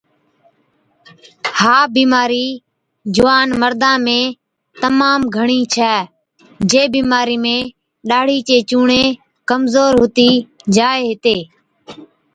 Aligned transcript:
ها 1.59 1.77
بِيمارِي 1.95 2.47
جُوان 3.15 3.47
مردان 3.61 3.97
۾ 4.09 4.19
تمام 4.83 5.19
گھڻِي 5.37 5.59
ڇَي، 5.73 5.95
جي 6.71 6.83
بِيمارِي 6.95 7.37
۾ 7.45 7.55
ڏاڙهِي 8.09 8.39
چي 8.47 8.57
چُونڻي 8.69 9.03
ڪمزور 9.49 9.91
هُتِي 10.01 10.29
جائي 10.75 11.01
هِتي، 11.09 11.37